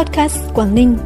Podcast 0.00 0.54
Quảng 0.54 0.74
Ninh. 0.74 0.98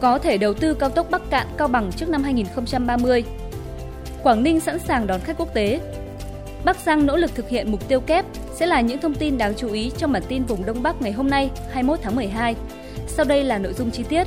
Có 0.00 0.18
thể 0.18 0.38
đầu 0.38 0.54
tư 0.54 0.74
cao 0.74 0.90
tốc 0.90 1.06
Bắc 1.10 1.22
Cạn 1.30 1.46
Cao 1.56 1.68
Bằng 1.68 1.90
trước 1.96 2.08
năm 2.08 2.22
2030. 2.22 3.24
Quảng 4.22 4.42
Ninh 4.42 4.60
sẵn 4.60 4.78
sàng 4.78 5.06
đón 5.06 5.20
khách 5.20 5.38
quốc 5.38 5.54
tế. 5.54 5.80
Bắc 6.64 6.76
Giang 6.76 7.06
nỗ 7.06 7.16
lực 7.16 7.34
thực 7.34 7.48
hiện 7.48 7.70
mục 7.70 7.88
tiêu 7.88 8.00
kép 8.00 8.24
sẽ 8.54 8.66
là 8.66 8.80
những 8.80 8.98
thông 8.98 9.14
tin 9.14 9.38
đáng 9.38 9.54
chú 9.56 9.72
ý 9.72 9.90
trong 9.98 10.12
bản 10.12 10.22
tin 10.28 10.44
vùng 10.44 10.66
Đông 10.66 10.82
Bắc 10.82 11.02
ngày 11.02 11.12
hôm 11.12 11.30
nay, 11.30 11.50
21 11.72 11.98
tháng 12.02 12.16
12. 12.16 12.54
Sau 13.06 13.24
đây 13.24 13.44
là 13.44 13.58
nội 13.58 13.72
dung 13.72 13.90
chi 13.90 14.04
tiết. 14.08 14.26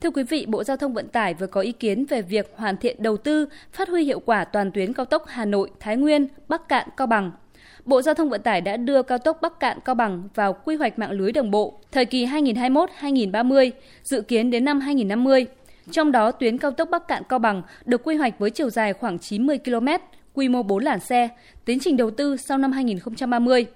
Thưa 0.00 0.10
quý 0.10 0.22
vị, 0.22 0.46
Bộ 0.48 0.64
Giao 0.64 0.76
thông 0.76 0.94
Vận 0.94 1.08
tải 1.08 1.34
vừa 1.34 1.46
có 1.46 1.60
ý 1.60 1.72
kiến 1.72 2.04
về 2.04 2.22
việc 2.22 2.52
hoàn 2.56 2.76
thiện 2.76 3.02
đầu 3.02 3.16
tư, 3.16 3.48
phát 3.72 3.88
huy 3.88 4.04
hiệu 4.04 4.20
quả 4.20 4.44
toàn 4.44 4.72
tuyến 4.72 4.92
cao 4.92 5.06
tốc 5.06 5.24
Hà 5.26 5.44
Nội, 5.44 5.70
Thái 5.80 5.96
Nguyên, 5.96 6.28
Bắc 6.48 6.68
Cạn, 6.68 6.88
Cao 6.96 7.06
Bằng. 7.06 7.32
Bộ 7.90 8.02
Giao 8.02 8.14
thông 8.14 8.30
Vận 8.30 8.42
tải 8.42 8.60
đã 8.60 8.76
đưa 8.76 9.02
cao 9.02 9.18
tốc 9.18 9.38
Bắc 9.42 9.60
Cạn 9.60 9.78
Cao 9.84 9.94
Bằng 9.94 10.28
vào 10.34 10.52
quy 10.52 10.76
hoạch 10.76 10.98
mạng 10.98 11.10
lưới 11.10 11.32
đồng 11.32 11.50
bộ 11.50 11.78
thời 11.92 12.04
kỳ 12.04 12.26
2021-2030, 12.26 13.70
dự 14.02 14.20
kiến 14.20 14.50
đến 14.50 14.64
năm 14.64 14.80
2050. 14.80 15.46
Trong 15.90 16.12
đó, 16.12 16.30
tuyến 16.30 16.58
cao 16.58 16.70
tốc 16.70 16.88
Bắc 16.90 17.08
Cạn 17.08 17.22
Cao 17.28 17.38
Bằng 17.38 17.62
được 17.84 18.00
quy 18.04 18.16
hoạch 18.16 18.38
với 18.38 18.50
chiều 18.50 18.70
dài 18.70 18.92
khoảng 18.92 19.18
90 19.18 19.58
km, 19.64 19.86
quy 20.34 20.48
mô 20.48 20.62
4 20.62 20.84
làn 20.84 21.00
xe, 21.00 21.28
tiến 21.64 21.78
trình 21.80 21.96
đầu 21.96 22.10
tư 22.10 22.36
sau 22.36 22.58
năm 22.58 22.72
2030. 22.72 23.66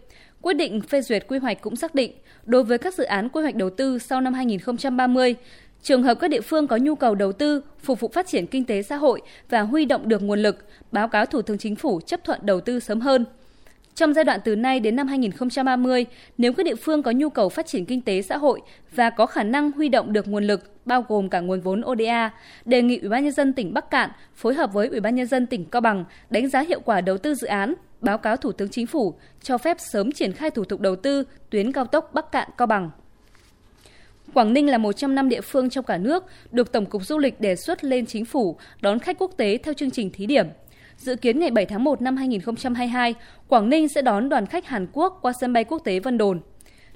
Quyết 0.43 0.55
định 0.55 0.81
phê 0.81 1.03
duyệt 1.03 1.25
quy 1.29 1.39
hoạch 1.39 1.61
cũng 1.61 1.77
xác 1.77 1.95
định, 1.95 2.13
đối 2.45 2.65
với 2.65 2.79
các 2.79 2.95
dự 2.95 3.05
án 3.05 3.29
quy 3.29 3.43
hoạch 3.43 3.55
đầu 3.55 3.71
tư 3.71 3.99
sau 3.99 4.21
năm 4.21 4.35
2030, 4.35 5.35
Trường 5.83 6.03
hợp 6.03 6.15
các 6.21 6.29
địa 6.29 6.41
phương 6.41 6.67
có 6.67 6.77
nhu 6.77 6.95
cầu 6.95 7.15
đầu 7.15 7.33
tư, 7.33 7.61
phục 7.83 8.01
vụ 8.01 8.09
phát 8.09 8.27
triển 8.27 8.47
kinh 8.47 8.65
tế 8.65 8.83
xã 8.83 8.97
hội 8.97 9.23
và 9.51 9.61
huy 9.61 9.85
động 9.85 10.09
được 10.09 10.23
nguồn 10.23 10.39
lực, 10.39 10.65
báo 10.93 11.09
cáo 11.09 11.27
Thủ 11.27 11.43
tướng 11.43 11.59
Chính 11.59 11.77
phủ 11.77 12.01
chấp 12.07 12.25
thuận 12.25 12.41
đầu 12.43 12.61
tư 12.61 12.81
sớm 12.81 13.01
hơn. 13.01 13.25
Trong 13.95 14.15
giai 14.15 14.25
đoạn 14.25 14.41
từ 14.45 14.57
nay 14.57 14.81
đến 14.81 14.97
năm 14.97 15.07
2030, 15.07 16.07
nếu 16.39 16.53
các 16.53 16.67
địa 16.67 16.75
phương 16.75 17.03
có 17.03 17.11
nhu 17.11 17.31
cầu 17.31 17.49
phát 17.49 17.67
triển 17.67 17.85
kinh 17.85 18.01
tế 18.01 18.23
xã 18.23 18.37
hội 18.37 18.61
và 18.95 19.11
có 19.11 19.27
khả 19.27 19.43
năng 19.43 19.73
huy 19.73 19.89
động 19.89 20.13
được 20.13 20.29
nguồn 20.29 20.45
lực 20.45 20.87
bao 20.87 21.05
gồm 21.09 21.29
cả 21.29 21.41
nguồn 21.41 21.61
vốn 21.61 21.83
ODA, 21.87 22.31
đề 22.65 22.83
nghị 22.83 22.99
Ủy 22.99 23.09
ban 23.09 23.25
nhân 23.25 23.33
dân 23.33 23.53
tỉnh 23.53 23.75
Bắc 23.75 23.91
Cạn 23.91 24.11
phối 24.35 24.55
hợp 24.55 24.73
với 24.73 24.89
Ủy 24.89 25.01
ban 25.01 25.15
nhân 25.15 25.27
dân 25.27 25.47
tỉnh 25.47 25.65
Cao 25.65 25.81
Bằng 25.81 26.05
đánh 26.31 26.49
giá 26.49 26.61
hiệu 26.61 26.81
quả 26.81 27.01
đầu 27.01 27.19
tư 27.19 27.35
dự 27.35 27.47
án, 27.47 27.75
báo 28.01 28.19
cáo 28.19 28.37
Thủ 28.37 28.53
tướng 28.53 28.69
Chính 28.69 28.87
phủ 28.87 29.15
cho 29.43 29.59
phép 29.59 29.77
sớm 29.81 30.13
triển 30.13 30.33
khai 30.33 30.51
thủ 30.51 30.65
tục 30.65 30.81
đầu 30.81 30.97
tư 30.97 31.25
tuyến 31.51 31.73
cao 31.73 31.85
tốc 31.85 32.11
Bắc 32.15 32.33
Cạn 32.33 32.49
Cao 32.59 32.67
Bằng. 32.67 32.91
Quảng 34.35 34.53
Ninh 34.53 34.71
là 34.71 34.79
một 34.79 34.93
trong 34.93 35.15
năm 35.15 35.29
địa 35.29 35.41
phương 35.41 35.71
trong 35.71 35.85
cả 35.85 35.99
nước 35.99 36.25
được 36.53 36.73
Tổng 36.73 36.87
cục 36.87 37.07
Du 37.07 37.19
lịch 37.19 37.41
đề 37.41 37.57
xuất 37.57 37.85
lên 37.85 38.07
chính 38.07 38.25
phủ 38.25 38.57
đón 38.81 38.99
khách 38.99 39.19
quốc 39.19 39.31
tế 39.37 39.59
theo 39.59 39.75
chương 39.75 39.91
trình 39.91 40.11
thí 40.11 40.27
điểm. 40.27 40.47
Dự 40.99 41.17
kiến 41.17 41.39
ngày 41.39 41.51
7 41.51 41.67
tháng 41.67 41.85
1 41.85 42.03
năm 42.03 42.17
2022, 42.17 43.15
Quảng 43.49 43.71
Ninh 43.71 43.89
sẽ 43.89 44.03
đón 44.03 44.29
đoàn 44.29 44.47
khách 44.47 44.67
Hàn 44.67 44.87
Quốc 44.93 45.19
qua 45.23 45.33
sân 45.41 45.53
bay 45.53 45.65
quốc 45.65 45.79
tế 45.85 46.01
Vân 46.01 46.19
Đồn. 46.19 46.41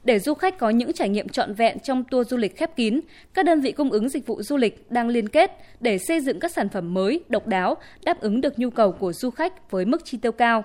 Để 0.04 0.18
du 0.18 0.34
khách 0.34 0.58
có 0.58 0.70
những 0.70 0.92
trải 0.92 1.08
nghiệm 1.08 1.28
trọn 1.28 1.54
vẹn 1.54 1.78
trong 1.78 2.04
tour 2.04 2.28
du 2.28 2.36
lịch 2.36 2.56
khép 2.56 2.76
kín, 2.76 3.00
các 3.34 3.44
đơn 3.44 3.60
vị 3.60 3.72
cung 3.72 3.90
ứng 3.90 4.08
dịch 4.08 4.26
vụ 4.26 4.42
du 4.42 4.56
lịch 4.56 4.90
đang 4.90 5.08
liên 5.08 5.28
kết 5.28 5.50
để 5.80 5.98
xây 5.98 6.20
dựng 6.20 6.40
các 6.40 6.52
sản 6.52 6.68
phẩm 6.68 6.94
mới, 6.94 7.20
độc 7.28 7.46
đáo, 7.46 7.76
đáp 8.04 8.20
ứng 8.20 8.40
được 8.40 8.58
nhu 8.58 8.70
cầu 8.70 8.92
của 8.92 9.12
du 9.12 9.30
khách 9.30 9.70
với 9.70 9.84
mức 9.84 10.04
chi 10.04 10.18
tiêu 10.22 10.32
cao. 10.32 10.64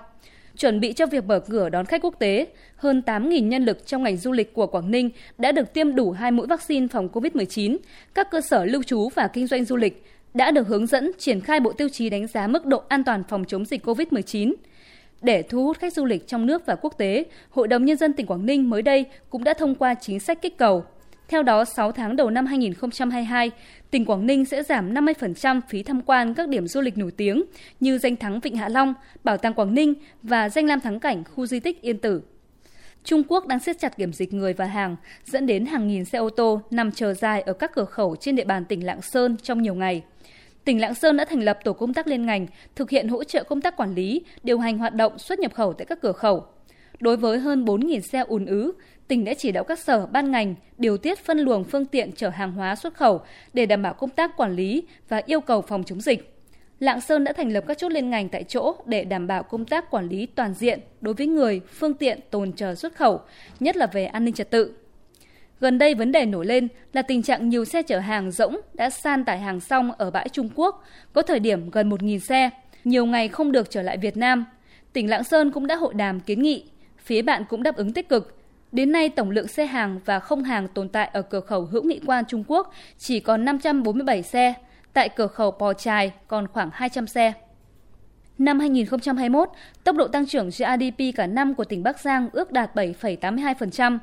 Chuẩn 0.56 0.80
bị 0.80 0.92
cho 0.92 1.06
việc 1.06 1.24
mở 1.24 1.40
cửa 1.40 1.68
đón 1.68 1.86
khách 1.86 2.02
quốc 2.02 2.14
tế, 2.18 2.46
hơn 2.76 3.02
8.000 3.06 3.48
nhân 3.48 3.64
lực 3.64 3.86
trong 3.86 4.02
ngành 4.02 4.16
du 4.16 4.32
lịch 4.32 4.54
của 4.54 4.66
Quảng 4.66 4.90
Ninh 4.90 5.10
đã 5.38 5.52
được 5.52 5.72
tiêm 5.72 5.94
đủ 5.94 6.10
hai 6.10 6.30
mũi 6.30 6.46
vaccine 6.46 6.86
phòng 6.86 7.08
COVID-19. 7.12 7.76
Các 8.14 8.30
cơ 8.30 8.40
sở 8.40 8.64
lưu 8.64 8.82
trú 8.82 9.08
và 9.14 9.28
kinh 9.28 9.46
doanh 9.46 9.64
du 9.64 9.76
lịch 9.76 10.04
đã 10.34 10.50
được 10.50 10.68
hướng 10.68 10.86
dẫn 10.86 11.10
triển 11.18 11.40
khai 11.40 11.60
bộ 11.60 11.72
tiêu 11.72 11.88
chí 11.88 12.10
đánh 12.10 12.26
giá 12.26 12.46
mức 12.46 12.66
độ 12.66 12.82
an 12.88 13.04
toàn 13.04 13.22
phòng 13.28 13.44
chống 13.44 13.64
dịch 13.64 13.86
COVID-19. 13.86 14.54
Để 15.22 15.42
thu 15.42 15.64
hút 15.64 15.78
khách 15.78 15.92
du 15.92 16.04
lịch 16.04 16.28
trong 16.28 16.46
nước 16.46 16.66
và 16.66 16.74
quốc 16.74 16.94
tế, 16.98 17.24
Hội 17.50 17.68
đồng 17.68 17.84
Nhân 17.84 17.96
dân 17.96 18.12
tỉnh 18.12 18.26
Quảng 18.26 18.46
Ninh 18.46 18.70
mới 18.70 18.82
đây 18.82 19.04
cũng 19.30 19.44
đã 19.44 19.54
thông 19.54 19.74
qua 19.74 19.94
chính 19.94 20.20
sách 20.20 20.42
kích 20.42 20.58
cầu. 20.58 20.84
Theo 21.28 21.42
đó, 21.42 21.64
6 21.64 21.92
tháng 21.92 22.16
đầu 22.16 22.30
năm 22.30 22.46
2022, 22.46 23.50
tỉnh 23.90 24.04
Quảng 24.04 24.26
Ninh 24.26 24.44
sẽ 24.44 24.62
giảm 24.62 24.94
50% 24.94 25.60
phí 25.68 25.82
tham 25.82 26.02
quan 26.02 26.34
các 26.34 26.48
điểm 26.48 26.66
du 26.66 26.80
lịch 26.80 26.98
nổi 26.98 27.10
tiếng 27.10 27.42
như 27.80 27.98
danh 27.98 28.16
thắng 28.16 28.40
Vịnh 28.40 28.56
Hạ 28.56 28.68
Long, 28.68 28.94
Bảo 29.24 29.36
tàng 29.36 29.54
Quảng 29.54 29.74
Ninh 29.74 29.94
và 30.22 30.48
danh 30.48 30.66
lam 30.66 30.80
thắng 30.80 31.00
cảnh 31.00 31.24
khu 31.34 31.46
di 31.46 31.60
tích 31.60 31.82
Yên 31.82 31.98
Tử. 31.98 32.22
Trung 33.04 33.22
Quốc 33.28 33.46
đang 33.46 33.58
siết 33.58 33.78
chặt 33.78 33.96
kiểm 33.96 34.12
dịch 34.12 34.32
người 34.32 34.52
và 34.52 34.64
hàng, 34.64 34.96
dẫn 35.24 35.46
đến 35.46 35.66
hàng 35.66 35.88
nghìn 35.88 36.04
xe 36.04 36.18
ô 36.18 36.30
tô 36.30 36.60
nằm 36.70 36.92
chờ 36.92 37.14
dài 37.14 37.40
ở 37.40 37.52
các 37.52 37.72
cửa 37.74 37.84
khẩu 37.84 38.16
trên 38.16 38.36
địa 38.36 38.44
bàn 38.44 38.64
tỉnh 38.64 38.86
Lạng 38.86 39.02
Sơn 39.02 39.36
trong 39.42 39.62
nhiều 39.62 39.74
ngày 39.74 40.02
tỉnh 40.64 40.80
Lạng 40.80 40.94
Sơn 40.94 41.16
đã 41.16 41.24
thành 41.24 41.40
lập 41.40 41.58
tổ 41.64 41.72
công 41.72 41.94
tác 41.94 42.06
liên 42.06 42.26
ngành 42.26 42.46
thực 42.76 42.90
hiện 42.90 43.08
hỗ 43.08 43.24
trợ 43.24 43.44
công 43.44 43.60
tác 43.60 43.76
quản 43.76 43.94
lý, 43.94 44.22
điều 44.42 44.58
hành 44.58 44.78
hoạt 44.78 44.94
động 44.94 45.18
xuất 45.18 45.38
nhập 45.38 45.54
khẩu 45.54 45.72
tại 45.72 45.84
các 45.84 45.98
cửa 46.02 46.12
khẩu. 46.12 46.44
Đối 47.00 47.16
với 47.16 47.38
hơn 47.38 47.64
4.000 47.64 48.00
xe 48.00 48.18
ùn 48.18 48.46
ứ, 48.46 48.72
tỉnh 49.08 49.24
đã 49.24 49.34
chỉ 49.34 49.52
đạo 49.52 49.64
các 49.64 49.78
sở 49.78 50.06
ban 50.06 50.30
ngành 50.30 50.54
điều 50.78 50.96
tiết 50.96 51.18
phân 51.18 51.38
luồng 51.38 51.64
phương 51.64 51.86
tiện 51.86 52.12
chở 52.12 52.28
hàng 52.28 52.52
hóa 52.52 52.76
xuất 52.76 52.94
khẩu 52.94 53.20
để 53.52 53.66
đảm 53.66 53.82
bảo 53.82 53.94
công 53.94 54.10
tác 54.10 54.36
quản 54.36 54.56
lý 54.56 54.82
và 55.08 55.22
yêu 55.26 55.40
cầu 55.40 55.62
phòng 55.62 55.84
chống 55.84 56.00
dịch. 56.00 56.33
Lạng 56.84 57.00
Sơn 57.00 57.24
đã 57.24 57.32
thành 57.32 57.52
lập 57.52 57.64
các 57.68 57.78
chốt 57.78 57.92
liên 57.92 58.10
ngành 58.10 58.28
tại 58.28 58.44
chỗ 58.44 58.74
để 58.86 59.04
đảm 59.04 59.26
bảo 59.26 59.42
công 59.42 59.64
tác 59.64 59.90
quản 59.90 60.08
lý 60.08 60.26
toàn 60.26 60.54
diện 60.54 60.80
đối 61.00 61.14
với 61.14 61.26
người, 61.26 61.60
phương 61.68 61.94
tiện 61.94 62.20
tồn 62.30 62.52
chờ 62.52 62.74
xuất 62.74 62.96
khẩu, 62.96 63.20
nhất 63.60 63.76
là 63.76 63.86
về 63.86 64.04
an 64.06 64.24
ninh 64.24 64.34
trật 64.34 64.50
tự. 64.50 64.72
Gần 65.60 65.78
đây 65.78 65.94
vấn 65.94 66.12
đề 66.12 66.26
nổi 66.26 66.46
lên 66.46 66.68
là 66.92 67.02
tình 67.02 67.22
trạng 67.22 67.48
nhiều 67.48 67.64
xe 67.64 67.82
chở 67.82 67.98
hàng 67.98 68.30
rỗng 68.30 68.56
đã 68.74 68.90
san 68.90 69.24
tải 69.24 69.38
hàng 69.38 69.60
xong 69.60 69.92
ở 69.92 70.10
bãi 70.10 70.28
Trung 70.28 70.48
Quốc, 70.54 70.84
có 71.12 71.22
thời 71.22 71.40
điểm 71.40 71.70
gần 71.70 71.90
1.000 71.90 72.18
xe, 72.18 72.50
nhiều 72.84 73.06
ngày 73.06 73.28
không 73.28 73.52
được 73.52 73.70
trở 73.70 73.82
lại 73.82 73.96
Việt 73.98 74.16
Nam. 74.16 74.44
Tỉnh 74.92 75.10
Lạng 75.10 75.24
Sơn 75.24 75.50
cũng 75.50 75.66
đã 75.66 75.76
hội 75.76 75.94
đàm 75.94 76.20
kiến 76.20 76.42
nghị, 76.42 76.64
phía 76.98 77.22
bạn 77.22 77.44
cũng 77.48 77.62
đáp 77.62 77.76
ứng 77.76 77.92
tích 77.92 78.08
cực. 78.08 78.38
Đến 78.72 78.92
nay, 78.92 79.08
tổng 79.08 79.30
lượng 79.30 79.48
xe 79.48 79.66
hàng 79.66 80.00
và 80.04 80.20
không 80.20 80.42
hàng 80.42 80.68
tồn 80.68 80.88
tại 80.88 81.10
ở 81.12 81.22
cửa 81.22 81.40
khẩu 81.40 81.64
hữu 81.64 81.82
nghị 81.82 82.00
quan 82.06 82.24
Trung 82.28 82.44
Quốc 82.48 82.72
chỉ 82.98 83.20
còn 83.20 83.44
547 83.44 84.22
xe, 84.22 84.54
tại 84.94 85.08
cửa 85.08 85.26
khẩu 85.26 85.50
Pò 85.50 85.72
Trài 85.72 86.12
còn 86.28 86.48
khoảng 86.48 86.70
200 86.72 87.06
xe. 87.06 87.32
Năm 88.38 88.60
2021, 88.60 89.48
tốc 89.84 89.96
độ 89.96 90.08
tăng 90.08 90.26
trưởng 90.26 90.48
GDP 90.48 91.16
cả 91.16 91.26
năm 91.26 91.54
của 91.54 91.64
tỉnh 91.64 91.82
Bắc 91.82 92.00
Giang 92.00 92.28
ước 92.32 92.52
đạt 92.52 92.74
7,82%. 92.74 93.98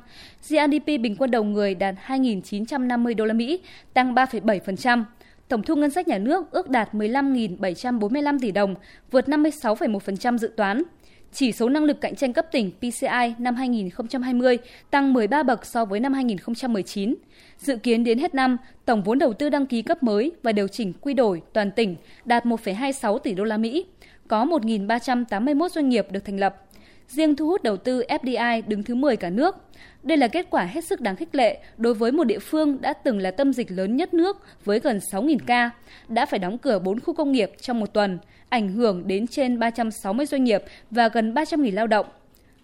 GDP 0.48 0.86
bình 0.86 1.16
quân 1.18 1.30
đầu 1.30 1.44
người 1.44 1.74
đạt 1.74 1.94
2.950 2.06 3.16
đô 3.16 3.24
la 3.24 3.34
Mỹ, 3.34 3.60
tăng 3.94 4.14
3,7%. 4.14 5.04
Tổng 5.48 5.62
thu 5.62 5.76
ngân 5.76 5.90
sách 5.90 6.08
nhà 6.08 6.18
nước 6.18 6.50
ước 6.50 6.70
đạt 6.70 6.94
15.745 6.94 8.38
tỷ 8.40 8.50
đồng, 8.50 8.74
vượt 9.10 9.28
56,1% 9.28 10.38
dự 10.38 10.52
toán. 10.56 10.82
Chỉ 11.32 11.52
số 11.52 11.68
năng 11.68 11.84
lực 11.84 12.00
cạnh 12.00 12.14
tranh 12.14 12.32
cấp 12.32 12.46
tỉnh 12.52 12.70
PCI 12.70 13.34
năm 13.38 13.54
2020 13.54 14.58
tăng 14.90 15.12
13 15.12 15.42
bậc 15.42 15.66
so 15.66 15.84
với 15.84 16.00
năm 16.00 16.12
2019. 16.12 17.14
Dự 17.58 17.76
kiến 17.76 18.04
đến 18.04 18.18
hết 18.18 18.34
năm, 18.34 18.56
tổng 18.84 19.02
vốn 19.02 19.18
đầu 19.18 19.32
tư 19.32 19.48
đăng 19.48 19.66
ký 19.66 19.82
cấp 19.82 20.02
mới 20.02 20.32
và 20.42 20.52
điều 20.52 20.68
chỉnh 20.68 20.92
quy 21.00 21.14
đổi 21.14 21.42
toàn 21.52 21.70
tỉnh 21.70 21.96
đạt 22.24 22.44
1,26 22.44 23.18
tỷ 23.18 23.34
đô 23.34 23.44
la 23.44 23.56
Mỹ 23.56 23.86
có 24.28 24.44
1.381 24.44 25.68
doanh 25.68 25.88
nghiệp 25.88 26.06
được 26.10 26.24
thành 26.24 26.40
lập. 26.40 26.66
Riêng 27.08 27.36
thu 27.36 27.46
hút 27.46 27.62
đầu 27.62 27.76
tư 27.76 28.02
FDI 28.08 28.62
đứng 28.66 28.82
thứ 28.82 28.94
10 28.94 29.16
cả 29.16 29.30
nước. 29.30 29.56
Đây 30.02 30.16
là 30.16 30.28
kết 30.28 30.46
quả 30.50 30.64
hết 30.64 30.84
sức 30.84 31.00
đáng 31.00 31.16
khích 31.16 31.34
lệ 31.34 31.58
đối 31.76 31.94
với 31.94 32.12
một 32.12 32.24
địa 32.24 32.38
phương 32.38 32.80
đã 32.80 32.92
từng 32.92 33.18
là 33.18 33.30
tâm 33.30 33.52
dịch 33.52 33.70
lớn 33.70 33.96
nhất 33.96 34.14
nước 34.14 34.36
với 34.64 34.80
gần 34.80 34.98
6.000 34.98 35.38
ca, 35.46 35.70
đã 36.08 36.26
phải 36.26 36.38
đóng 36.38 36.58
cửa 36.58 36.78
4 36.78 37.00
khu 37.00 37.14
công 37.14 37.32
nghiệp 37.32 37.52
trong 37.60 37.80
một 37.80 37.92
tuần, 37.92 38.18
ảnh 38.48 38.72
hưởng 38.72 39.08
đến 39.08 39.26
trên 39.26 39.58
360 39.58 40.26
doanh 40.26 40.44
nghiệp 40.44 40.62
và 40.90 41.08
gần 41.08 41.34
300.000 41.34 41.74
lao 41.74 41.86
động. 41.86 42.06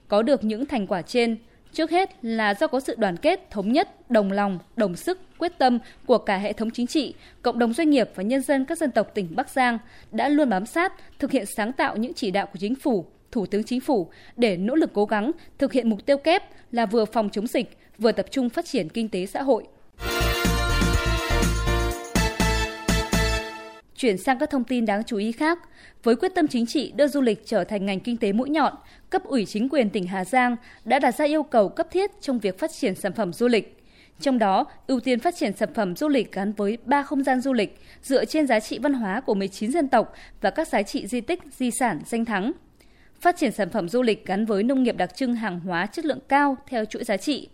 Có 0.08 0.22
được 0.22 0.44
những 0.44 0.66
thành 0.66 0.86
quả 0.86 1.02
trên, 1.02 1.36
Trước 1.72 1.90
hết 1.90 2.24
là 2.24 2.54
do 2.54 2.66
có 2.66 2.80
sự 2.80 2.94
đoàn 2.98 3.16
kết, 3.16 3.50
thống 3.50 3.72
nhất, 3.72 4.10
đồng 4.10 4.32
lòng, 4.32 4.58
đồng 4.76 4.96
sức, 4.96 5.20
quyết 5.38 5.58
tâm 5.58 5.78
của 6.06 6.18
cả 6.18 6.36
hệ 6.36 6.52
thống 6.52 6.70
chính 6.70 6.86
trị, 6.86 7.14
cộng 7.42 7.58
đồng 7.58 7.72
doanh 7.72 7.90
nghiệp 7.90 8.10
và 8.14 8.22
nhân 8.22 8.42
dân 8.42 8.64
các 8.64 8.78
dân 8.78 8.90
tộc 8.90 9.14
tỉnh 9.14 9.36
Bắc 9.36 9.50
Giang 9.50 9.78
đã 10.12 10.28
luôn 10.28 10.48
bám 10.48 10.66
sát, 10.66 10.92
thực 11.18 11.30
hiện 11.30 11.44
sáng 11.46 11.72
tạo 11.72 11.96
những 11.96 12.14
chỉ 12.14 12.30
đạo 12.30 12.46
của 12.46 12.58
chính 12.60 12.74
phủ, 12.74 13.06
Thủ 13.32 13.46
tướng 13.46 13.64
Chính 13.64 13.80
phủ 13.80 14.10
để 14.36 14.56
nỗ 14.56 14.74
lực 14.74 14.90
cố 14.94 15.04
gắng 15.04 15.30
thực 15.58 15.72
hiện 15.72 15.90
mục 15.90 16.06
tiêu 16.06 16.16
kép 16.16 16.42
là 16.72 16.86
vừa 16.86 17.04
phòng 17.04 17.30
chống 17.30 17.46
dịch, 17.46 17.78
vừa 17.98 18.12
tập 18.12 18.26
trung 18.30 18.48
phát 18.48 18.64
triển 18.64 18.88
kinh 18.88 19.08
tế 19.08 19.26
xã 19.26 19.42
hội. 19.42 19.64
Chuyển 23.96 24.18
sang 24.18 24.38
các 24.38 24.50
thông 24.50 24.64
tin 24.64 24.86
đáng 24.86 25.04
chú 25.04 25.16
ý 25.16 25.32
khác, 25.32 25.58
với 26.02 26.16
quyết 26.16 26.34
tâm 26.34 26.48
chính 26.48 26.66
trị 26.66 26.92
đưa 26.96 27.08
du 27.08 27.20
lịch 27.20 27.46
trở 27.46 27.64
thành 27.64 27.86
ngành 27.86 28.00
kinh 28.00 28.16
tế 28.16 28.32
mũi 28.32 28.50
nhọn, 28.50 28.72
cấp 29.10 29.24
ủy 29.24 29.46
chính 29.46 29.68
quyền 29.68 29.90
tỉnh 29.90 30.06
Hà 30.06 30.24
Giang 30.24 30.56
đã 30.84 30.98
đặt 30.98 31.14
ra 31.14 31.24
yêu 31.24 31.42
cầu 31.42 31.68
cấp 31.68 31.86
thiết 31.90 32.10
trong 32.20 32.38
việc 32.38 32.58
phát 32.58 32.70
triển 32.72 32.94
sản 32.94 33.12
phẩm 33.12 33.32
du 33.32 33.48
lịch. 33.48 33.78
Trong 34.20 34.38
đó, 34.38 34.64
ưu 34.86 35.00
tiên 35.00 35.20
phát 35.20 35.34
triển 35.36 35.56
sản 35.56 35.74
phẩm 35.74 35.96
du 35.96 36.08
lịch 36.08 36.32
gắn 36.32 36.52
với 36.52 36.78
ba 36.84 37.02
không 37.02 37.24
gian 37.24 37.40
du 37.40 37.52
lịch 37.52 37.78
dựa 38.02 38.24
trên 38.24 38.46
giá 38.46 38.60
trị 38.60 38.78
văn 38.78 38.92
hóa 38.92 39.20
của 39.20 39.34
19 39.34 39.72
dân 39.72 39.88
tộc 39.88 40.14
và 40.40 40.50
các 40.50 40.68
giá 40.68 40.82
trị 40.82 41.06
di 41.06 41.20
tích, 41.20 41.40
di 41.56 41.70
sản, 41.70 42.00
danh 42.06 42.24
thắng. 42.24 42.52
Phát 43.20 43.36
triển 43.36 43.52
sản 43.52 43.70
phẩm 43.70 43.88
du 43.88 44.02
lịch 44.02 44.26
gắn 44.26 44.46
với 44.46 44.62
nông 44.62 44.82
nghiệp 44.82 44.96
đặc 44.96 45.14
trưng 45.14 45.34
hàng 45.34 45.60
hóa 45.60 45.86
chất 45.86 46.04
lượng 46.04 46.20
cao 46.28 46.56
theo 46.66 46.84
chuỗi 46.84 47.04
giá 47.04 47.16
trị. 47.16 47.48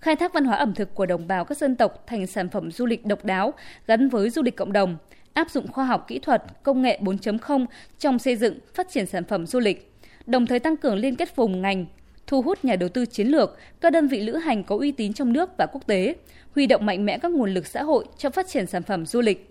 Khai 0.00 0.16
thác 0.16 0.34
văn 0.34 0.44
hóa 0.44 0.56
ẩm 0.56 0.74
thực 0.74 0.94
của 0.94 1.06
đồng 1.06 1.28
bào 1.28 1.44
các 1.44 1.58
dân 1.58 1.76
tộc 1.76 2.04
thành 2.06 2.26
sản 2.26 2.48
phẩm 2.48 2.72
du 2.72 2.86
lịch 2.86 3.06
độc 3.06 3.24
đáo 3.24 3.54
gắn 3.86 4.08
với 4.08 4.30
du 4.30 4.42
lịch 4.42 4.56
cộng 4.56 4.72
đồng– 4.72 4.96
áp 5.34 5.50
dụng 5.50 5.72
khoa 5.72 5.84
học 5.84 6.04
kỹ 6.08 6.18
thuật, 6.18 6.42
công 6.62 6.82
nghệ 6.82 6.98
4.0 7.02 7.66
trong 7.98 8.18
xây 8.18 8.36
dựng, 8.36 8.58
phát 8.74 8.88
triển 8.90 9.06
sản 9.06 9.24
phẩm 9.24 9.46
du 9.46 9.58
lịch, 9.58 9.92
đồng 10.26 10.46
thời 10.46 10.58
tăng 10.58 10.76
cường 10.76 10.96
liên 10.96 11.16
kết 11.16 11.36
vùng 11.36 11.62
ngành, 11.62 11.86
thu 12.26 12.42
hút 12.42 12.64
nhà 12.64 12.76
đầu 12.76 12.88
tư 12.88 13.06
chiến 13.06 13.26
lược, 13.26 13.58
các 13.80 13.92
đơn 13.92 14.08
vị 14.08 14.20
lữ 14.20 14.36
hành 14.36 14.64
có 14.64 14.76
uy 14.76 14.92
tín 14.92 15.12
trong 15.12 15.32
nước 15.32 15.50
và 15.56 15.66
quốc 15.66 15.86
tế, 15.86 16.14
huy 16.54 16.66
động 16.66 16.86
mạnh 16.86 17.06
mẽ 17.06 17.18
các 17.18 17.32
nguồn 17.32 17.54
lực 17.54 17.66
xã 17.66 17.82
hội 17.82 18.04
cho 18.18 18.30
phát 18.30 18.48
triển 18.48 18.66
sản 18.66 18.82
phẩm 18.82 19.06
du 19.06 19.20
lịch. 19.20 19.50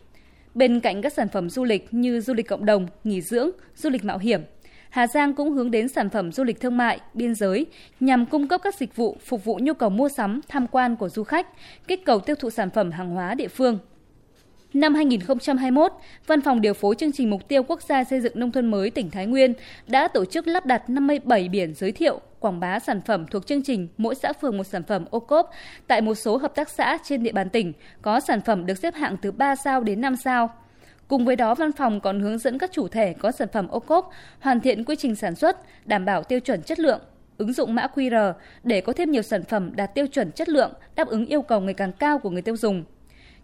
Bên 0.53 0.79
cạnh 0.79 1.01
các 1.01 1.13
sản 1.13 1.29
phẩm 1.29 1.49
du 1.49 1.63
lịch 1.63 1.87
như 1.91 2.21
du 2.21 2.33
lịch 2.33 2.47
cộng 2.47 2.65
đồng, 2.65 2.87
nghỉ 3.03 3.21
dưỡng, 3.21 3.49
du 3.75 3.89
lịch 3.89 4.03
mạo 4.03 4.17
hiểm, 4.17 4.41
Hà 4.89 5.07
Giang 5.07 5.33
cũng 5.33 5.51
hướng 5.51 5.71
đến 5.71 5.87
sản 5.87 6.09
phẩm 6.09 6.31
du 6.31 6.43
lịch 6.43 6.61
thương 6.61 6.77
mại, 6.77 6.99
biên 7.13 7.35
giới 7.35 7.65
nhằm 7.99 8.25
cung 8.25 8.47
cấp 8.47 8.61
các 8.63 8.75
dịch 8.75 8.95
vụ 8.95 9.17
phục 9.25 9.45
vụ 9.45 9.59
nhu 9.61 9.73
cầu 9.73 9.89
mua 9.89 10.09
sắm, 10.09 10.41
tham 10.47 10.67
quan 10.67 10.95
của 10.95 11.09
du 11.09 11.23
khách, 11.23 11.47
kích 11.87 12.05
cầu 12.05 12.19
tiêu 12.19 12.35
thụ 12.35 12.49
sản 12.49 12.69
phẩm 12.69 12.91
hàng 12.91 13.09
hóa 13.09 13.33
địa 13.33 13.47
phương. 13.47 13.79
Năm 14.73 14.95
2021, 14.95 15.91
Văn 16.27 16.41
phòng 16.41 16.61
điều 16.61 16.73
phối 16.73 16.95
chương 16.95 17.11
trình 17.11 17.29
mục 17.29 17.47
tiêu 17.47 17.63
quốc 17.63 17.81
gia 17.81 18.03
xây 18.03 18.21
dựng 18.21 18.33
nông 18.35 18.51
thôn 18.51 18.71
mới 18.71 18.89
tỉnh 18.89 19.09
Thái 19.09 19.25
Nguyên 19.25 19.53
đã 19.87 20.07
tổ 20.07 20.25
chức 20.25 20.47
lắp 20.47 20.65
đặt 20.65 20.89
57 20.89 21.49
biển 21.49 21.73
giới 21.73 21.91
thiệu 21.91 22.21
quảng 22.39 22.59
bá 22.59 22.79
sản 22.79 23.01
phẩm 23.01 23.25
thuộc 23.31 23.47
chương 23.47 23.63
trình 23.63 23.87
mỗi 23.97 24.15
xã 24.15 24.33
phường 24.33 24.57
một 24.57 24.63
sản 24.63 24.83
phẩm 24.83 25.05
ô 25.09 25.19
cốp 25.19 25.49
tại 25.87 26.01
một 26.01 26.15
số 26.15 26.37
hợp 26.37 26.55
tác 26.55 26.69
xã 26.69 26.97
trên 27.03 27.23
địa 27.23 27.31
bàn 27.31 27.49
tỉnh 27.49 27.73
có 28.01 28.19
sản 28.19 28.41
phẩm 28.41 28.65
được 28.65 28.77
xếp 28.77 28.95
hạng 28.95 29.17
từ 29.17 29.31
3 29.31 29.55
sao 29.55 29.83
đến 29.83 30.01
5 30.01 30.15
sao. 30.15 30.49
Cùng 31.09 31.25
với 31.25 31.35
đó, 31.35 31.55
văn 31.55 31.71
phòng 31.71 31.99
còn 31.99 32.19
hướng 32.19 32.37
dẫn 32.37 32.57
các 32.57 32.71
chủ 32.71 32.87
thể 32.87 33.13
có 33.13 33.31
sản 33.31 33.47
phẩm 33.53 33.67
ô 33.67 33.79
cốp 33.79 34.11
hoàn 34.39 34.59
thiện 34.59 34.83
quy 34.83 34.95
trình 34.95 35.15
sản 35.15 35.35
xuất, 35.35 35.57
đảm 35.85 36.05
bảo 36.05 36.23
tiêu 36.23 36.39
chuẩn 36.39 36.61
chất 36.61 36.79
lượng, 36.79 37.01
ứng 37.37 37.53
dụng 37.53 37.75
mã 37.75 37.87
QR 37.95 38.33
để 38.63 38.81
có 38.81 38.93
thêm 38.93 39.11
nhiều 39.11 39.21
sản 39.21 39.43
phẩm 39.43 39.75
đạt 39.75 39.95
tiêu 39.95 40.07
chuẩn 40.07 40.31
chất 40.31 40.49
lượng, 40.49 40.73
đáp 40.95 41.07
ứng 41.07 41.25
yêu 41.25 41.41
cầu 41.41 41.61
ngày 41.61 41.73
càng 41.73 41.91
cao 41.91 42.19
của 42.19 42.29
người 42.29 42.41
tiêu 42.41 42.57
dùng. 42.57 42.83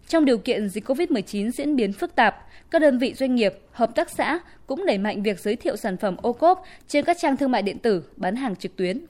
Trong 0.08 0.24
điều 0.24 0.38
kiện 0.38 0.68
dịch 0.68 0.88
COVID-19 0.88 1.50
diễn 1.50 1.76
biến 1.76 1.92
phức 1.92 2.14
tạp, 2.14 2.36
các 2.70 2.78
đơn 2.78 2.98
vị 2.98 3.14
doanh 3.14 3.34
nghiệp, 3.34 3.54
hợp 3.72 3.94
tác 3.94 4.10
xã 4.10 4.38
cũng 4.66 4.86
đẩy 4.86 4.98
mạnh 4.98 5.22
việc 5.22 5.40
giới 5.40 5.56
thiệu 5.56 5.76
sản 5.76 5.96
phẩm 5.96 6.16
ô 6.22 6.32
cốp 6.32 6.62
trên 6.88 7.04
các 7.04 7.16
trang 7.20 7.36
thương 7.36 7.50
mại 7.50 7.62
điện 7.62 7.78
tử, 7.78 8.02
bán 8.16 8.36
hàng 8.36 8.56
trực 8.56 8.76
tuyến. 8.76 9.06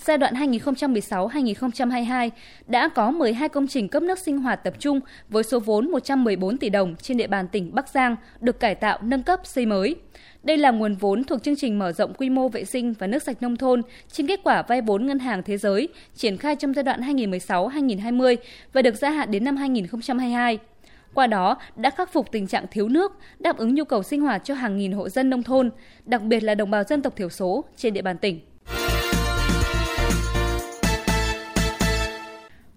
Giai 0.00 0.18
đoạn 0.18 0.34
2016-2022 0.34 2.30
đã 2.66 2.88
có 2.88 3.10
12 3.10 3.48
công 3.48 3.66
trình 3.66 3.88
cấp 3.88 4.02
nước 4.02 4.18
sinh 4.18 4.38
hoạt 4.38 4.64
tập 4.64 4.74
trung 4.78 5.00
với 5.28 5.42
số 5.42 5.60
vốn 5.60 5.90
114 5.90 6.56
tỷ 6.56 6.68
đồng 6.68 6.96
trên 6.96 7.16
địa 7.16 7.26
bàn 7.26 7.48
tỉnh 7.48 7.74
Bắc 7.74 7.88
Giang 7.88 8.16
được 8.40 8.60
cải 8.60 8.74
tạo, 8.74 8.98
nâng 9.02 9.22
cấp, 9.22 9.40
xây 9.44 9.66
mới. 9.66 9.96
Đây 10.42 10.56
là 10.56 10.70
nguồn 10.70 10.94
vốn 10.94 11.24
thuộc 11.24 11.42
chương 11.42 11.56
trình 11.56 11.78
mở 11.78 11.92
rộng 11.92 12.14
quy 12.14 12.30
mô 12.30 12.48
vệ 12.48 12.64
sinh 12.64 12.94
và 12.98 13.06
nước 13.06 13.22
sạch 13.22 13.42
nông 13.42 13.56
thôn 13.56 13.82
trên 14.12 14.26
kết 14.26 14.40
quả 14.44 14.62
vay 14.62 14.80
vốn 14.80 15.06
Ngân 15.06 15.18
hàng 15.18 15.42
Thế 15.42 15.56
giới 15.56 15.88
triển 16.14 16.36
khai 16.36 16.56
trong 16.56 16.74
giai 16.74 16.82
đoạn 16.82 17.00
2016-2020 17.00 18.36
và 18.72 18.82
được 18.82 18.94
gia 18.94 19.10
hạn 19.10 19.30
đến 19.30 19.44
năm 19.44 19.56
2022. 19.56 20.58
Qua 21.14 21.26
đó 21.26 21.56
đã 21.76 21.90
khắc 21.90 22.12
phục 22.12 22.32
tình 22.32 22.46
trạng 22.46 22.66
thiếu 22.70 22.88
nước, 22.88 23.12
đáp 23.38 23.56
ứng 23.56 23.74
nhu 23.74 23.84
cầu 23.84 24.02
sinh 24.02 24.20
hoạt 24.20 24.44
cho 24.44 24.54
hàng 24.54 24.76
nghìn 24.76 24.92
hộ 24.92 25.08
dân 25.08 25.30
nông 25.30 25.42
thôn, 25.42 25.70
đặc 26.04 26.22
biệt 26.22 26.42
là 26.42 26.54
đồng 26.54 26.70
bào 26.70 26.84
dân 26.84 27.02
tộc 27.02 27.16
thiểu 27.16 27.28
số 27.28 27.64
trên 27.76 27.94
địa 27.94 28.02
bàn 28.02 28.18
tỉnh. 28.18 28.40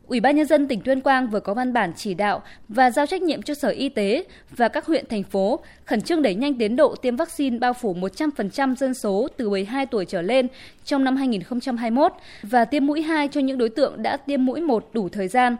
Ủy 0.07 0.19
ban 0.19 0.35
nhân 0.35 0.45
dân 0.47 0.67
tỉnh 0.67 0.81
Tuyên 0.81 1.01
Quang 1.01 1.29
vừa 1.29 1.39
có 1.39 1.53
văn 1.53 1.73
bản 1.73 1.91
chỉ 1.95 2.13
đạo 2.13 2.41
và 2.69 2.91
giao 2.91 3.05
trách 3.05 3.21
nhiệm 3.21 3.41
cho 3.41 3.53
Sở 3.53 3.69
Y 3.69 3.89
tế 3.89 4.23
và 4.49 4.67
các 4.67 4.85
huyện 4.85 5.05
thành 5.09 5.23
phố 5.23 5.59
khẩn 5.85 6.01
trương 6.01 6.21
đẩy 6.21 6.35
nhanh 6.35 6.57
tiến 6.57 6.75
độ 6.75 6.95
tiêm 6.95 7.15
vaccine 7.15 7.59
bao 7.59 7.73
phủ 7.73 7.93
100% 7.93 8.75
dân 8.75 8.93
số 8.93 9.27
từ 9.37 9.49
12 9.49 9.85
tuổi 9.85 10.05
trở 10.05 10.21
lên 10.21 10.47
trong 10.85 11.03
năm 11.03 11.15
2021 11.15 12.13
và 12.43 12.65
tiêm 12.65 12.85
mũi 12.85 13.01
2 13.01 13.27
cho 13.27 13.41
những 13.41 13.57
đối 13.57 13.69
tượng 13.69 14.01
đã 14.01 14.17
tiêm 14.17 14.45
mũi 14.45 14.61
1 14.61 14.89
đủ 14.93 15.09
thời 15.09 15.27
gian. 15.27 15.55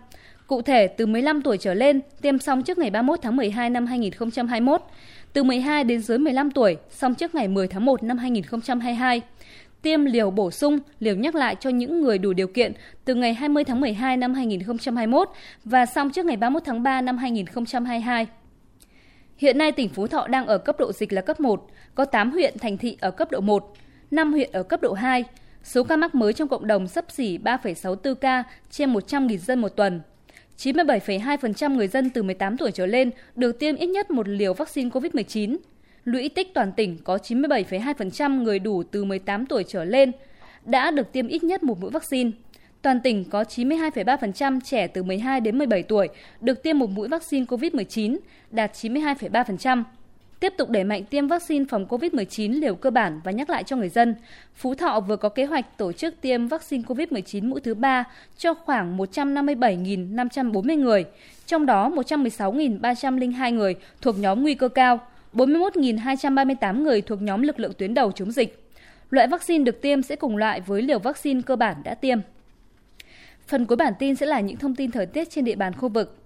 Cụ 0.47 0.61
thể, 0.61 0.88
từ 0.88 1.05
15 1.05 1.41
tuổi 1.41 1.57
trở 1.57 1.73
lên 1.73 2.01
tiêm 2.21 2.39
xong 2.39 2.63
trước 2.63 2.77
ngày 2.77 2.89
31 2.89 3.19
tháng 3.21 3.35
12 3.35 3.69
năm 3.69 3.85
2021, 3.85 4.81
từ 5.33 5.44
12 5.44 5.83
đến 5.83 6.01
dưới 6.01 6.17
15 6.17 6.51
tuổi 6.51 6.77
xong 6.89 7.15
trước 7.15 7.35
ngày 7.35 7.47
10 7.47 7.67
tháng 7.67 7.85
1 7.85 8.03
năm 8.03 8.17
2022 8.17 9.21
tiêm 9.81 10.06
liều 10.06 10.31
bổ 10.31 10.51
sung, 10.51 10.79
liều 11.00 11.15
nhắc 11.15 11.35
lại 11.35 11.56
cho 11.59 11.69
những 11.69 12.01
người 12.01 12.18
đủ 12.18 12.33
điều 12.33 12.47
kiện 12.47 12.74
từ 13.06 13.15
ngày 13.15 13.33
20 13.33 13.63
tháng 13.63 13.81
12 13.81 14.18
năm 14.18 14.33
2021 14.33 15.29
và 15.65 15.85
xong 15.85 16.09
trước 16.12 16.25
ngày 16.25 16.38
31 16.38 16.63
tháng 16.65 16.83
3 16.83 17.01
năm 17.01 17.18
2022. 17.18 18.27
Hiện 19.38 19.57
nay 19.57 19.71
tỉnh 19.71 19.89
Phú 19.89 20.07
Thọ 20.07 20.27
đang 20.27 20.47
ở 20.47 20.57
cấp 20.57 20.75
độ 20.79 20.91
dịch 20.91 21.13
là 21.13 21.21
cấp 21.21 21.39
1, 21.39 21.68
có 21.95 22.06
8 22.06 22.31
huyện 22.31 22.57
thành 22.59 22.77
thị 22.77 22.97
ở 23.00 23.12
cấp 23.12 23.31
độ 23.31 23.39
1, 23.39 23.74
5 24.12 24.33
huyện 24.33 24.50
ở 24.51 24.63
cấp 24.63 24.81
độ 24.81 24.94
2. 24.94 25.24
Số 25.63 25.83
ca 25.83 25.95
mắc 25.95 26.15
mới 26.15 26.33
trong 26.33 26.47
cộng 26.47 26.68
đồng 26.68 26.88
sấp 26.88 27.12
xỉ 27.12 27.38
3,64 27.38 28.15
ca 28.15 28.44
trên 28.69 28.94
100.000 28.94 29.38
dân 29.38 29.62
một 29.62 29.69
tuần. 29.69 30.01
97,2% 30.57 31.75
người 31.75 31.88
dân 31.88 32.09
từ 32.09 32.23
18 32.23 32.57
tuổi 32.57 32.71
trở 32.71 32.85
lên 32.85 33.12
được 33.35 33.59
tiêm 33.59 33.75
ít 33.75 33.88
nhất 33.88 34.12
một 34.12 34.27
liều 34.27 34.53
vaccine 34.53 34.89
COVID-19 34.89 35.57
lũy 36.07 36.30
tích 36.30 36.54
toàn 36.54 36.71
tỉnh 36.71 36.98
có 37.04 37.18
97,2% 37.18 38.44
người 38.44 38.59
đủ 38.59 38.83
từ 38.83 39.04
18 39.04 39.45
tuổi 39.45 39.63
trở 39.68 39.83
lên 39.83 40.12
đã 40.65 40.92
được 40.92 41.12
tiêm 41.12 41.27
ít 41.27 41.44
nhất 41.44 41.63
một 41.63 41.80
mũi 41.80 41.92
vaccine. 41.92 42.31
Toàn 42.81 43.00
tỉnh 43.01 43.25
có 43.30 43.44
92,3% 43.44 44.59
trẻ 44.63 44.88
từ 44.88 45.04
12 45.04 45.39
đến 45.39 45.57
17 45.57 45.83
tuổi 45.83 46.07
được 46.42 46.63
tiêm 46.63 46.80
một 46.80 46.89
mũi 46.89 47.07
vaccine 47.07 47.45
COVID-19, 47.45 48.18
đạt 48.51 48.71
92,3%. 48.74 49.83
Tiếp 50.39 50.54
tục 50.57 50.69
đẩy 50.69 50.83
mạnh 50.83 51.06
tiêm 51.06 51.27
vaccine 51.27 51.65
phòng 51.69 51.86
COVID-19 51.86 52.59
liều 52.59 52.75
cơ 52.75 52.89
bản 52.89 53.21
và 53.24 53.31
nhắc 53.31 53.50
lại 53.50 53.63
cho 53.63 53.75
người 53.75 53.89
dân. 53.89 54.15
Phú 54.56 54.75
Thọ 54.75 55.00
vừa 55.00 55.15
có 55.15 55.30
kế 55.30 55.45
hoạch 55.45 55.77
tổ 55.77 55.92
chức 55.92 56.21
tiêm 56.21 56.48
vaccine 56.48 56.83
COVID-19 56.83 57.50
mũi 57.50 57.62
thứ 57.62 57.74
3 57.74 58.04
cho 58.38 58.54
khoảng 58.54 58.98
157.540 58.98 60.80
người, 60.80 61.06
trong 61.45 61.65
đó 61.65 61.89
116.302 61.89 63.54
người 63.54 63.75
thuộc 64.01 64.19
nhóm 64.19 64.42
nguy 64.42 64.56
cơ 64.56 64.68
cao, 64.68 65.00
41.238 65.38 66.84
người 66.84 67.01
thuộc 67.01 67.22
nhóm 67.22 67.42
lực 67.42 67.60
lượng 67.60 67.74
tuyến 67.78 67.94
đầu 67.94 68.12
chống 68.12 68.31
dịch. 68.31 68.69
Loại 69.10 69.28
vaccine 69.28 69.63
được 69.63 69.81
tiêm 69.81 70.01
sẽ 70.01 70.16
cùng 70.16 70.38
loại 70.38 70.62
với 70.62 70.81
liều 70.81 71.00
vaccine 71.00 71.42
cơ 71.42 71.56
bản 71.56 71.75
đã 71.84 71.95
tiêm. 71.95 72.19
Phần 73.48 73.66
cuối 73.66 73.75
bản 73.75 73.94
tin 74.00 74.16
sẽ 74.16 74.25
là 74.25 74.39
những 74.39 74.57
thông 74.57 74.75
tin 74.75 74.92
thời 74.92 75.06
tiết 75.06 75.30
trên 75.30 75.45
địa 75.45 75.56
bàn 75.56 75.74
khu 75.74 75.89
vực. 75.89 76.18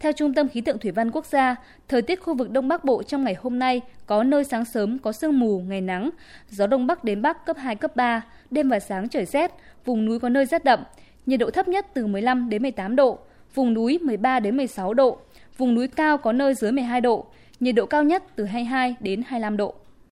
Theo 0.00 0.12
Trung 0.12 0.34
tâm 0.34 0.48
Khí 0.48 0.60
tượng 0.60 0.78
Thủy 0.78 0.90
văn 0.90 1.10
Quốc 1.10 1.26
gia, 1.26 1.56
thời 1.88 2.02
tiết 2.02 2.20
khu 2.20 2.34
vực 2.34 2.50
Đông 2.50 2.68
Bắc 2.68 2.84
Bộ 2.84 3.02
trong 3.02 3.24
ngày 3.24 3.36
hôm 3.40 3.58
nay 3.58 3.80
có 4.06 4.22
nơi 4.22 4.44
sáng 4.44 4.64
sớm 4.64 4.98
có 4.98 5.12
sương 5.12 5.38
mù, 5.38 5.60
ngày 5.60 5.80
nắng, 5.80 6.10
gió 6.50 6.66
Đông 6.66 6.86
Bắc 6.86 7.04
đến 7.04 7.22
Bắc 7.22 7.46
cấp 7.46 7.56
2, 7.60 7.76
cấp 7.76 7.96
3, 7.96 8.22
đêm 8.50 8.68
và 8.68 8.80
sáng 8.80 9.08
trời 9.08 9.24
rét, 9.24 9.50
vùng 9.84 10.04
núi 10.04 10.18
có 10.18 10.28
nơi 10.28 10.46
rét 10.46 10.64
đậm, 10.64 10.80
nhiệt 11.26 11.40
độ 11.40 11.50
thấp 11.50 11.68
nhất 11.68 11.86
từ 11.94 12.06
15 12.06 12.48
đến 12.48 12.62
18 12.62 12.96
độ, 12.96 13.18
vùng 13.54 13.74
núi 13.74 13.98
13 14.02 14.40
đến 14.40 14.56
16 14.56 14.94
độ, 14.94 15.18
vùng 15.56 15.74
núi 15.74 15.88
cao 15.88 16.18
có 16.18 16.32
nơi 16.32 16.54
dưới 16.54 16.72
12 16.72 17.00
độ, 17.00 17.26
nhiệt 17.60 17.74
độ 17.74 17.86
cao 17.86 18.04
nhất 18.04 18.22
từ 18.36 18.44
22 18.44 18.94
đến 19.00 19.22
25 19.26 19.56
độ. 19.56 19.74